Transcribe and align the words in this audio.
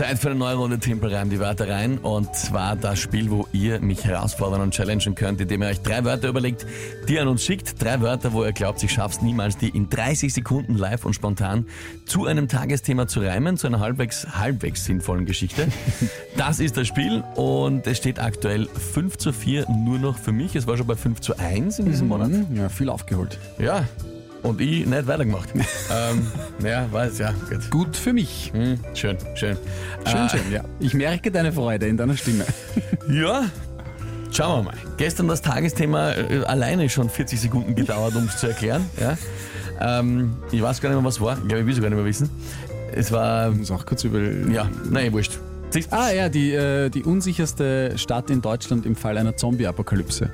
Zeit 0.00 0.18
für 0.18 0.30
eine 0.30 0.38
neue 0.38 0.54
Runde 0.54 0.78
Timpel 0.78 1.14
rein 1.14 1.28
die 1.28 1.38
Wörter 1.40 1.68
rein 1.68 1.98
und 1.98 2.34
zwar 2.34 2.74
das 2.74 2.98
Spiel, 2.98 3.30
wo 3.30 3.46
ihr 3.52 3.80
mich 3.80 4.02
herausfordern 4.02 4.62
und 4.62 4.72
challengen 4.72 5.14
könnt, 5.14 5.42
indem 5.42 5.60
ihr 5.60 5.68
euch 5.68 5.82
drei 5.82 6.04
Wörter 6.04 6.28
überlegt, 6.28 6.64
die 7.06 7.16
ihr 7.16 7.20
an 7.20 7.28
uns 7.28 7.44
schickt. 7.44 7.82
Drei 7.82 8.00
Wörter, 8.00 8.32
wo 8.32 8.42
ihr 8.42 8.52
glaubt, 8.52 8.82
ich 8.82 8.92
schaff's 8.92 9.20
niemals, 9.20 9.58
die 9.58 9.68
in 9.68 9.90
30 9.90 10.32
Sekunden 10.32 10.74
live 10.74 11.04
und 11.04 11.12
spontan 11.12 11.66
zu 12.06 12.24
einem 12.24 12.48
Tagesthema 12.48 13.08
zu 13.08 13.20
reimen, 13.20 13.58
zu 13.58 13.66
einer 13.66 13.80
halbwegs, 13.80 14.26
halbwegs 14.26 14.86
sinnvollen 14.86 15.26
Geschichte. 15.26 15.68
Das 16.36 16.60
ist 16.60 16.78
das 16.78 16.86
Spiel 16.86 17.22
und 17.36 17.86
es 17.86 17.98
steht 17.98 18.18
aktuell 18.18 18.66
5 18.66 19.18
zu 19.18 19.34
4 19.34 19.66
nur 19.68 19.98
noch 19.98 20.16
für 20.16 20.32
mich. 20.32 20.56
Es 20.56 20.66
war 20.66 20.78
schon 20.78 20.86
bei 20.86 20.94
5 20.94 21.20
zu 21.20 21.36
1 21.38 21.78
in 21.80 21.84
diesem 21.86 22.08
Monat. 22.08 22.30
Ja, 22.54 22.70
viel 22.70 22.88
aufgeholt. 22.88 23.38
Ja. 23.58 23.84
Und 24.42 24.60
ich 24.60 24.86
nicht 24.86 25.06
weitergemacht. 25.06 25.50
ähm, 25.54 26.26
ja, 26.64 26.90
weiß, 26.90 27.18
ja, 27.18 27.34
gut. 27.48 27.70
Gut 27.70 27.96
für 27.96 28.12
mich. 28.12 28.50
Hm, 28.54 28.78
schön, 28.94 29.16
schön. 29.34 29.56
Schön, 30.06 30.26
Äh, 30.26 30.28
schön, 30.30 30.52
ja. 30.52 30.64
Ich 30.78 30.94
merke 30.94 31.30
deine 31.30 31.52
Freude 31.52 31.86
in 31.86 31.96
deiner 31.96 32.16
Stimme. 32.16 32.44
Ja, 33.08 33.44
schauen 34.30 34.58
wir 34.64 34.70
mal. 34.70 34.78
Gestern 34.96 35.26
das 35.26 35.42
Tagesthema 35.42 36.12
äh, 36.12 36.44
alleine 36.44 36.88
schon 36.88 37.10
40 37.10 37.40
Sekunden 37.40 37.74
gedauert, 37.74 38.14
um 38.14 38.24
es 38.26 38.36
zu 38.36 38.46
erklären. 38.46 38.86
Ja. 39.00 39.18
Ähm, 39.80 40.36
ich 40.52 40.62
weiß 40.62 40.80
gar 40.80 40.90
nicht 40.90 40.96
mehr, 40.98 41.04
was 41.04 41.20
war. 41.20 41.36
Ich 41.38 41.48
glaube, 41.48 41.60
ich 41.60 41.66
will 41.66 41.74
es 41.74 41.80
gar 41.80 41.88
nicht 41.88 41.96
mehr 41.96 42.04
wissen. 42.04 42.30
Es 42.92 43.10
war, 43.10 43.50
Ich 43.50 43.58
muss 43.58 43.70
auch 43.72 43.84
kurz 43.84 44.04
über... 44.04 44.20
ja, 44.20 44.68
nein, 44.88 45.12
wurscht. 45.12 45.38
Ah 45.90 46.10
ja, 46.10 46.28
die, 46.28 46.52
äh, 46.52 46.88
die 46.90 47.02
unsicherste 47.02 47.92
Stadt 47.96 48.30
in 48.30 48.42
Deutschland 48.42 48.86
im 48.86 48.94
Fall 48.96 49.18
einer 49.18 49.36
Zombie-Apokalypse. 49.36 50.30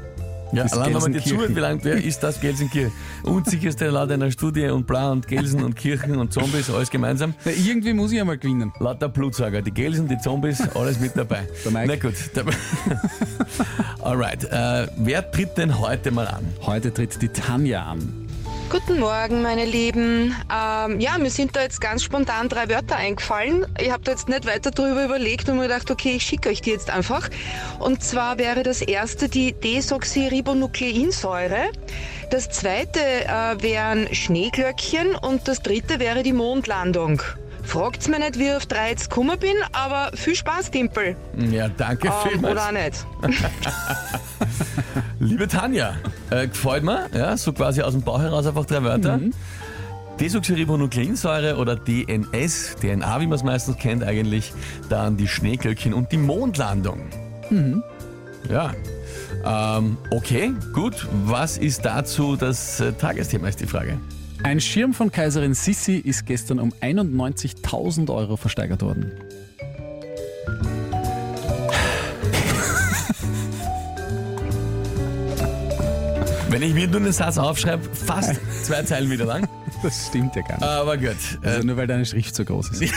Ja, 0.53 0.65
allein 0.65 0.95
wenn 0.95 1.03
man 1.03 1.13
dir 1.13 1.23
zuhört, 1.23 1.55
wie 1.55 1.61
lange 1.61 1.85
wer 1.85 2.03
ist 2.03 2.23
das 2.23 2.41
Gelsenkirchen? 2.41 2.93
Unsicherste 3.25 3.89
laut 3.89 4.11
einer 4.11 4.31
Studie 4.31 4.69
und 4.69 4.87
bla 4.87 5.11
und 5.11 5.27
Gelsen 5.27 5.63
und 5.63 5.77
Kirchen 5.77 6.17
und 6.17 6.33
Zombies, 6.33 6.71
alles 6.71 6.91
gemeinsam. 6.91 7.35
Na, 7.45 7.53
irgendwie 7.53 7.93
muss 7.93 8.13
ich 8.13 8.21
einmal 8.21 8.39
gewinnen. 8.39 8.73
Lauter 8.79 9.09
Blutsauger, 9.09 9.63
die 9.63 9.73
Gelsen, 9.73 10.09
die 10.09 10.19
Zombies, 10.19 10.61
alles 10.75 11.01
mit 11.01 11.17
dabei. 11.17 11.49
Der 11.65 11.73
Mike. 11.73 11.87
Na 11.89 11.97
gut. 11.97 12.15
Der 12.35 12.45
Alright, 14.03 14.45
äh, 14.45 14.87
wer 14.97 15.31
tritt 15.31 15.59
denn 15.59 15.79
heute 15.79 16.11
mal 16.11 16.29
an? 16.29 16.47
Heute 16.63 16.93
tritt 16.93 17.21
die 17.21 17.29
Tanja 17.29 17.83
an. 17.83 18.26
Guten 18.69 18.99
Morgen, 18.99 19.43
meine 19.43 19.65
Lieben. 19.65 20.35
Ähm, 20.53 20.99
ja, 21.01 21.19
mir 21.19 21.31
sind 21.31 21.55
da 21.55 21.63
jetzt 21.63 21.81
ganz 21.81 22.03
spontan 22.03 22.49
drei 22.49 22.69
Wörter 22.69 22.97
eingefallen. 22.97 23.65
Ich 23.81 23.93
habe 23.93 24.03
da 24.03 24.11
jetzt 24.11 24.29
nicht 24.29 24.45
weiter 24.45 24.73
drüber 24.73 25.05
überlegt 25.05 25.49
und 25.49 25.57
mir 25.57 25.63
gedacht, 25.69 25.89
okay, 25.91 26.15
ich 26.17 26.25
schicke 26.25 26.49
euch 26.49 26.63
die 26.63 26.71
jetzt 26.71 26.91
einfach. 26.91 27.29
Und 27.79 28.03
zwar 28.03 28.39
wäre 28.39 28.65
das 28.65 28.83
erste 28.83 29.29
die 29.29 29.53
Desoxyribonukleinsäure. 29.53 31.71
Das 32.31 32.51
zweite 32.51 32.99
äh, 33.01 33.63
wären 33.63 34.13
Schneeglöckchen 34.13 35.15
und 35.15 35.47
das 35.49 35.63
dritte 35.63 36.01
wäre 36.01 36.23
die 36.25 36.33
Mondlandung. 36.33 37.23
Fragt's 37.63 38.09
mir 38.09 38.19
nicht, 38.19 38.37
wie 38.39 38.49
ich 38.49 38.55
auf 38.55 38.67
drei 38.67 38.91
jetzt 38.91 39.09
gekommen 39.11 39.39
bin, 39.39 39.55
aber 39.73 40.11
viel 40.15 40.35
Spaß, 40.37 40.71
Timpel. 40.73 41.17
Ja, 41.51 41.69
danke 41.69 42.09
Ähm, 42.09 42.15
vielmals. 42.31 42.53
oder 42.53 42.67
auch 42.67 42.73
nicht. 42.73 43.07
Liebe 45.21 45.47
Tanja, 45.49 45.95
äh, 46.31 46.49
gefällt 46.49 46.85
mir, 46.85 47.07
ja, 47.15 47.37
so 47.37 47.53
quasi 47.53 47.83
aus 47.83 47.93
dem 47.93 48.03
Bauch 48.03 48.21
heraus 48.21 48.47
einfach 48.47 48.67
drei 48.67 48.83
Wörter. 48.83 49.21
Desoxyribonukleinsäure 50.21 51.57
oder 51.57 51.77
DNS, 51.77 52.77
DNA, 52.81 53.21
wie 53.21 53.27
man 53.27 53.37
es 53.37 53.43
meistens 53.43 53.77
kennt 53.77 54.03
eigentlich, 54.03 54.53
dann 54.89 55.17
die 55.17 55.29
Schneeglöckchen 55.29 55.93
und 55.93 56.11
die 56.11 56.17
Mondlandung. 56.17 57.01
Ja, 58.49 58.73
ähm, 59.45 59.97
okay, 60.11 60.53
gut. 60.73 61.07
Was 61.25 61.59
ist 61.59 61.85
dazu 61.85 62.37
das 62.37 62.81
äh, 62.81 62.93
Tagesthema, 62.93 63.49
ist 63.49 63.61
die 63.61 63.67
Frage. 63.67 63.99
Ein 64.43 64.61
Schirm 64.61 64.93
von 64.95 65.11
Kaiserin 65.11 65.55
Sissi 65.55 65.97
ist 65.97 66.27
gestern 66.27 66.61
um 66.61 66.73
91.000 66.81 68.13
Euro 68.15 68.37
versteigert 68.37 68.83
worden. 68.83 69.13
Wenn 76.57 76.63
ich 76.63 76.73
mir 76.73 76.89
nur 76.89 77.01
einen 77.03 77.13
Satz 77.13 77.37
aufschreibe, 77.37 77.83
fast 77.93 78.41
zwei 78.65 78.83
Zeilen 78.83 79.11
wieder 79.11 79.27
lang. 79.27 79.47
Das 79.83 80.07
stimmt 80.07 80.35
ja 80.35 80.41
gar 80.41 80.55
nicht. 80.55 80.63
Aber 80.63 80.97
gut, 80.97 81.17
äh, 81.43 81.49
Also 81.49 81.67
nur 81.67 81.77
weil 81.77 81.87
deine 81.87 82.07
Schrift 82.07 82.35
so 82.35 82.47
groß 82.47 82.71
ist. 82.71 82.95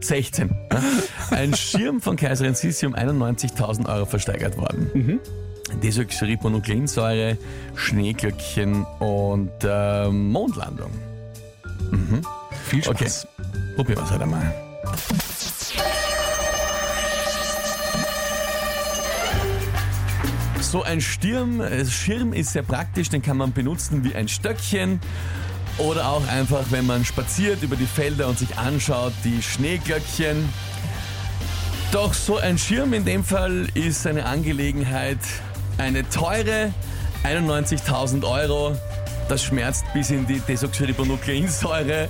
16. 0.00 0.50
ja. 0.70 0.82
Ein 1.30 1.54
Schirm 1.54 2.02
von 2.02 2.16
Kaiserin 2.16 2.54
Sissi 2.54 2.84
um 2.84 2.94
91.000 2.94 3.88
Euro 3.88 4.04
versteigert 4.04 4.58
worden. 4.58 5.20
Desoxyribonukleinsäure, 5.82 7.38
Schneeglöckchen 7.76 8.84
und 9.00 9.50
ähm, 9.66 10.28
Mondlandung. 10.32 10.90
Viel 12.66 12.82
Okay, 12.86 13.04
Spaß. 13.04 13.26
probieren 13.76 14.00
wir 14.00 14.04
es 14.04 14.10
halt 14.10 14.20
einmal. 14.20 14.54
So 20.74 20.82
ein 20.82 21.00
Stirm, 21.00 21.60
äh, 21.60 21.86
Schirm 21.86 22.32
ist 22.32 22.50
sehr 22.50 22.64
praktisch, 22.64 23.08
den 23.08 23.22
kann 23.22 23.36
man 23.36 23.52
benutzen 23.52 24.02
wie 24.02 24.12
ein 24.16 24.26
Stöckchen 24.26 24.98
oder 25.78 26.08
auch 26.08 26.26
einfach, 26.26 26.64
wenn 26.70 26.84
man 26.84 27.04
spaziert 27.04 27.62
über 27.62 27.76
die 27.76 27.86
Felder 27.86 28.26
und 28.26 28.40
sich 28.40 28.58
anschaut, 28.58 29.12
die 29.22 29.40
Schneeglöckchen. 29.40 30.48
Doch 31.92 32.12
so 32.12 32.38
ein 32.38 32.58
Schirm 32.58 32.92
in 32.92 33.04
dem 33.04 33.22
Fall 33.22 33.68
ist 33.74 34.04
eine 34.04 34.26
Angelegenheit, 34.26 35.20
eine 35.78 36.08
teure 36.08 36.74
91.000 37.22 38.28
Euro. 38.28 38.76
Das 39.28 39.44
schmerzt 39.44 39.84
bis 39.94 40.10
in 40.10 40.26
die 40.26 40.40
Desoxyribonukleinsäure. 40.40 42.08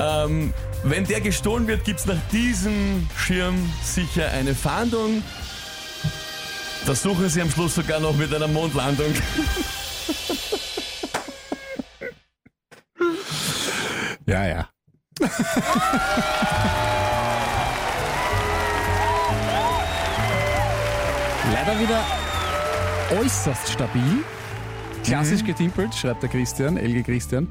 Ähm, 0.00 0.52
wenn 0.82 1.04
der 1.04 1.20
gestohlen 1.20 1.68
wird, 1.68 1.84
gibt 1.84 2.00
es 2.00 2.06
nach 2.06 2.20
diesem 2.32 3.08
Schirm 3.16 3.54
sicher 3.84 4.32
eine 4.32 4.56
Fahndung. 4.56 5.22
Das 6.84 7.02
suchen 7.02 7.28
sie 7.28 7.40
am 7.40 7.50
Schluss 7.50 7.76
sogar 7.76 8.00
noch 8.00 8.16
mit 8.16 8.34
einer 8.34 8.48
Mondlandung. 8.48 9.12
Ja, 14.26 14.46
ja. 14.46 14.68
Leider 21.52 21.80
wieder 21.80 22.04
äußerst 23.20 23.68
stabil. 23.68 24.24
Klassisch 25.04 25.44
getimpelt, 25.44 25.94
schreibt 25.94 26.22
der 26.22 26.30
Christian, 26.30 26.76
LG 26.76 27.04
Christian. 27.04 27.48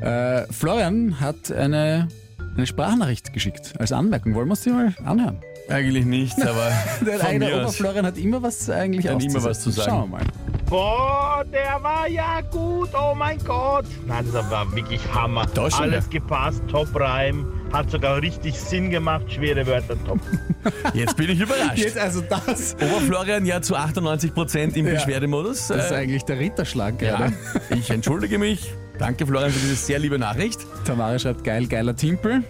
Äh, 0.00 0.44
Florian 0.52 1.20
hat 1.20 1.52
eine, 1.52 2.08
eine 2.56 2.66
Sprachnachricht 2.66 3.32
geschickt 3.32 3.74
als 3.78 3.92
Anmerkung. 3.92 4.34
Wollen 4.34 4.46
wir 4.46 4.52
uns 4.52 4.62
die 4.62 4.70
mal 4.70 4.94
anhören? 5.04 5.40
Eigentlich 5.68 6.04
nicht, 6.04 6.40
aber 6.42 6.70
Der 7.06 7.18
von 7.18 7.26
eigene 7.26 7.46
mir 7.46 7.54
aus. 7.56 7.62
Oberflorian 7.62 8.06
hat 8.06 8.18
immer 8.18 8.42
was 8.42 8.68
eigentlich 8.68 9.08
Hat 9.08 9.22
immer 9.22 9.42
was 9.44 9.62
zu 9.62 9.70
sagen. 9.70 9.90
Schauen 9.90 10.10
wir 10.10 10.18
mal. 10.18 10.24
Boah, 10.68 11.44
der 11.52 11.82
war 11.82 12.08
ja 12.08 12.40
gut, 12.50 12.88
oh 12.94 13.14
mein 13.14 13.38
Gott. 13.44 13.84
Nein, 14.06 14.26
das 14.32 14.50
war 14.50 14.70
wirklich 14.74 15.00
Hammer. 15.14 15.46
Da 15.54 15.70
schon, 15.70 15.82
Alles 15.84 16.04
ja. 16.06 16.18
gepasst, 16.18 16.62
Top-Reim, 16.70 17.46
hat 17.72 17.90
sogar 17.90 18.20
richtig 18.20 18.58
Sinn 18.58 18.90
gemacht, 18.90 19.24
schwere 19.30 19.66
Wörter, 19.66 19.96
top. 20.04 20.18
Jetzt 20.94 21.16
bin 21.16 21.30
ich 21.30 21.40
überrascht. 21.40 21.78
Jetzt 21.78 21.98
also 21.98 22.22
das. 22.22 22.74
Oberflorian 22.76 23.44
ja 23.46 23.60
zu 23.60 23.76
98% 23.76 24.74
im 24.74 24.86
Ja. 24.86 24.94
Beschwerdemodus. 24.94 25.68
Das 25.68 25.86
ist 25.86 25.90
Äh, 25.92 25.96
eigentlich 25.96 26.24
der 26.24 26.38
Ritterschlag 26.38 27.00
ja, 27.00 27.16
gerade. 27.16 27.32
ich 27.70 27.90
entschuldige 27.90 28.38
mich. 28.38 28.72
Danke 28.98 29.26
Florian 29.26 29.50
für 29.50 29.58
diese 29.60 29.76
sehr 29.76 29.98
liebe 29.98 30.18
Nachricht. 30.18 30.60
Tamara 30.86 31.18
schreibt 31.18 31.44
geil, 31.44 31.66
geiler 31.66 31.94
Timpel. 31.96 32.42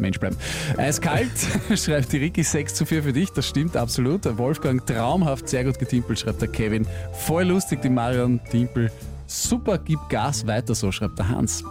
Mensch 0.00 0.18
bleiben. 0.18 0.36
Eiskalt, 0.76 1.30
schreibt 1.74 2.12
die 2.12 2.18
Ricky 2.18 2.42
6 2.42 2.74
zu 2.74 2.86
4 2.86 3.02
für 3.02 3.12
dich, 3.12 3.30
das 3.30 3.46
stimmt 3.46 3.76
absolut. 3.76 4.24
Der 4.24 4.38
Wolfgang 4.38 4.84
traumhaft, 4.86 5.48
sehr 5.48 5.64
gut 5.64 5.78
getimpelt, 5.78 6.18
schreibt 6.18 6.40
der 6.40 6.48
Kevin. 6.48 6.86
Voll 7.12 7.44
lustig, 7.44 7.82
die 7.82 7.90
Marion 7.90 8.40
Timpel. 8.50 8.90
Super, 9.26 9.78
gib 9.78 9.98
Gas, 10.08 10.46
weiter 10.46 10.74
so, 10.74 10.92
schreibt 10.92 11.18
der 11.18 11.28
Hans. 11.28 11.64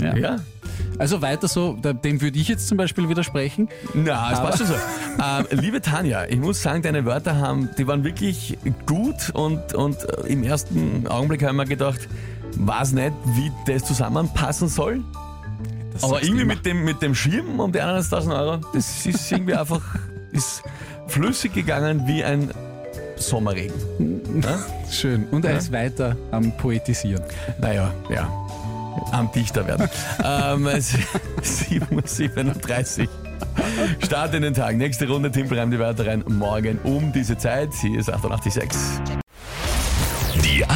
Ja. 0.00 0.16
Ja. 0.16 0.36
Also 0.98 1.20
weiter 1.20 1.48
so, 1.48 1.74
dem 1.74 2.20
würde 2.20 2.38
ich 2.38 2.48
jetzt 2.48 2.68
zum 2.68 2.78
Beispiel 2.78 3.08
widersprechen. 3.08 3.68
Na, 3.92 4.32
es 4.32 4.40
passt 4.40 4.58
schon 4.58 4.66
so. 4.68 4.74
Ähm, 5.22 5.46
liebe 5.60 5.82
Tanja, 5.82 6.24
ich 6.24 6.38
muss 6.38 6.62
sagen, 6.62 6.80
deine 6.80 7.04
Wörter 7.04 7.36
haben, 7.36 7.68
die 7.76 7.86
waren 7.86 8.02
wirklich 8.02 8.56
gut 8.86 9.28
und, 9.34 9.74
und 9.74 9.98
im 10.26 10.42
ersten 10.42 11.06
Augenblick 11.06 11.44
haben 11.44 11.56
wir 11.56 11.66
gedacht, 11.66 12.08
weiß 12.56 12.92
nicht, 12.92 13.12
wie 13.36 13.52
das 13.66 13.84
zusammenpassen 13.84 14.68
soll. 14.68 15.04
Das 15.92 16.04
Aber 16.04 16.22
irgendwie 16.22 16.44
mit 16.44 16.64
dem, 16.64 16.84
mit 16.84 17.02
dem 17.02 17.14
Schirm 17.14 17.60
um 17.60 17.72
die 17.72 17.80
91.000 17.80 18.38
Euro, 18.38 18.60
das 18.72 19.06
ist 19.06 19.30
irgendwie 19.32 19.54
einfach 19.54 19.80
ist 20.32 20.62
flüssig 21.08 21.52
gegangen 21.52 22.02
wie 22.06 22.24
ein 22.24 22.50
Sommerregen. 23.16 23.74
Schön. 24.90 25.26
Und 25.30 25.44
er 25.44 25.58
ist 25.58 25.72
weiter 25.72 26.16
am 26.30 26.56
Poetisieren. 26.56 27.22
Naja, 27.60 27.92
ja. 28.08 28.28
Am 29.12 29.30
Dichter 29.32 29.66
werden. 29.66 29.88
ähm, 30.24 30.66
es- 30.66 30.94
7.37 31.42 33.00
Uhr. 33.02 33.08
Start 34.04 34.34
in 34.34 34.42
den 34.42 34.54
Tag. 34.54 34.76
Nächste 34.76 35.06
Runde 35.08 35.30
Timpel 35.30 35.58
reimt 35.58 35.72
die 35.72 35.78
Wörter 35.78 36.06
rein. 36.06 36.24
Morgen 36.28 36.78
um 36.84 37.12
diese 37.12 37.36
Zeit. 37.36 37.70
Hier 37.80 37.98
ist 37.98 38.12
88.6. 38.12 39.21